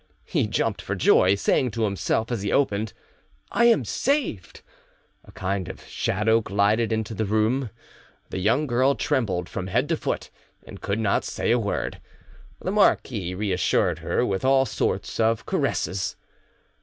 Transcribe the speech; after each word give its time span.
He 0.25 0.47
jumped 0.47 0.81
for 0.81 0.95
joy, 0.95 1.35
saying 1.35 1.69
to 1.69 1.83
himself 1.83 2.31
as 2.31 2.41
he 2.41 2.51
opened, 2.51 2.93
"I 3.51 3.65
am 3.65 3.85
saved!" 3.85 4.61
A 5.25 5.31
kind 5.31 5.69
of 5.69 5.83
shadow 5.85 6.41
glided 6.41 6.91
into 6.91 7.13
the 7.13 7.25
room; 7.27 7.69
the 8.31 8.39
young 8.39 8.65
girl 8.65 8.95
trembled 8.95 9.47
from 9.47 9.67
head 9.67 9.87
to 9.89 9.95
foot, 9.97 10.31
and 10.65 10.81
could 10.81 10.97
not 10.97 11.23
say 11.23 11.51
a 11.51 11.59
word. 11.59 12.01
The 12.59 12.71
marquis 12.71 13.35
reassured 13.35 13.99
her 13.99 14.25
with 14.25 14.43
all 14.43 14.65
sorts 14.65 15.19
of 15.19 15.45
caresses. 15.45 16.15